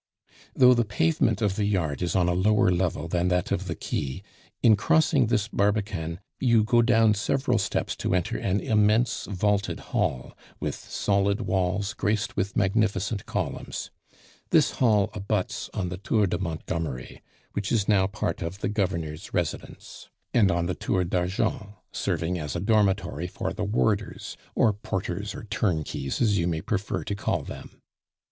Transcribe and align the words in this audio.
Though 0.55 0.73
the 0.73 0.83
pavement 0.83 1.43
of 1.43 1.57
the 1.57 1.65
yard 1.65 2.01
is 2.01 2.15
on 2.15 2.27
a 2.27 2.33
lower 2.33 2.71
level 2.71 3.07
than 3.07 3.27
that 3.27 3.51
of 3.51 3.67
the 3.67 3.75
quay, 3.75 4.23
in 4.63 4.75
crossing 4.75 5.27
this 5.27 5.47
Barbican 5.47 6.19
you 6.39 6.63
go 6.63 6.81
down 6.81 7.13
several 7.13 7.59
steps 7.59 7.95
to 7.97 8.15
enter 8.15 8.35
an 8.35 8.61
immense 8.61 9.25
vaulted 9.29 9.79
hall, 9.93 10.35
with 10.59 10.73
solid 10.73 11.41
walls 11.41 11.93
graced 11.93 12.35
with 12.35 12.57
magnificent 12.57 13.27
columns. 13.27 13.91
This 14.49 14.71
hall 14.71 15.11
abuts 15.13 15.69
on 15.71 15.89
the 15.89 15.97
Tour 15.97 16.25
de 16.25 16.39
Montgomery 16.39 17.21
which 17.51 17.71
is 17.71 17.87
now 17.87 18.07
part 18.07 18.41
of 18.41 18.57
the 18.61 18.69
governor's 18.69 19.35
residence 19.35 20.09
and 20.33 20.49
on 20.49 20.65
the 20.65 20.73
Tour 20.73 21.03
d'Argent, 21.03 21.73
serving 21.91 22.39
as 22.39 22.55
a 22.55 22.59
dormitory 22.59 23.27
for 23.27 23.53
the 23.53 23.63
warders, 23.65 24.35
or 24.55 24.73
porters, 24.73 25.35
or 25.35 25.43
turnkeys, 25.43 26.19
as 26.19 26.39
you 26.39 26.47
may 26.47 26.61
prefer 26.61 27.03
to 27.03 27.13
call 27.13 27.43
them. 27.43 27.79